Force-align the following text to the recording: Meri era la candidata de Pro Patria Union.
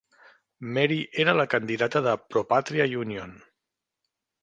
Meri 0.77 0.97
era 1.25 1.35
la 1.41 1.45
candidata 1.53 2.03
de 2.09 2.17
Pro 2.27 2.47
Patria 2.57 2.91
Union. 3.07 3.39